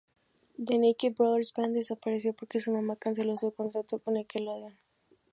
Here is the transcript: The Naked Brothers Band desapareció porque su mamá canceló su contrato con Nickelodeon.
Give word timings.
The 0.57 0.79
Naked 0.79 1.15
Brothers 1.15 1.51
Band 1.55 1.75
desapareció 1.75 2.33
porque 2.33 2.59
su 2.59 2.71
mamá 2.73 2.95
canceló 2.95 3.37
su 3.37 3.51
contrato 3.51 3.99
con 3.99 4.15
Nickelodeon. 4.15 4.75